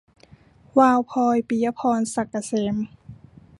[0.79, 2.75] วาวพลอย- ปิยะพร ศักดิ์เกษม